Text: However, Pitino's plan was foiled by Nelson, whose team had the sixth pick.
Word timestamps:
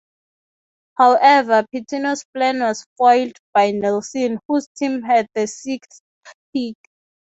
However, 0.97 1.63
Pitino's 1.71 2.25
plan 2.33 2.59
was 2.61 2.83
foiled 2.97 3.33
by 3.53 3.69
Nelson, 3.69 4.39
whose 4.47 4.67
team 4.75 5.03
had 5.03 5.27
the 5.35 5.45
sixth 5.45 6.01
pick. 6.55 6.73